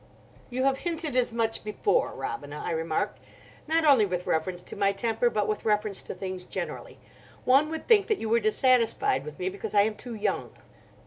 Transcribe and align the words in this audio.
"You 0.49 0.63
have 0.63 0.79
hinted 0.79 1.15
as 1.15 1.31
much 1.31 1.63
before, 1.63 2.11
Robina," 2.15 2.63
I 2.65 2.71
remarked, 2.71 3.19
"not 3.67 3.85
only 3.85 4.03
with 4.03 4.25
reference 4.25 4.63
to 4.63 4.75
my 4.75 4.91
temper, 4.93 5.29
but 5.29 5.47
with 5.47 5.63
reference 5.63 6.01
to 6.01 6.15
things 6.15 6.43
generally. 6.43 6.97
One 7.45 7.69
would 7.69 7.87
think 7.87 8.07
that 8.07 8.17
you 8.17 8.27
were 8.27 8.39
dissatisfied 8.39 9.23
with 9.23 9.37
me 9.37 9.47
because 9.47 9.75
I 9.75 9.81
am 9.81 9.93
too 9.93 10.15
young." 10.15 10.53